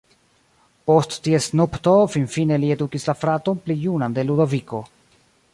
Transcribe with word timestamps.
Post 0.91 1.13
ties 1.27 1.49
nupto 1.61 1.93
finfine 2.15 2.59
li 2.63 2.73
edukis 2.79 3.07
la 3.11 3.17
fraton 3.25 3.63
pli 3.67 3.79
junan 3.87 4.17
de 4.17 4.29
Ludoviko. 4.31 4.85